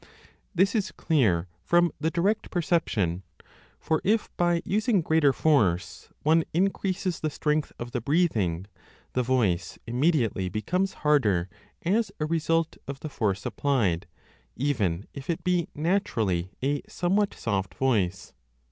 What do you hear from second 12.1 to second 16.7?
a result of the force applied, even if it be naturally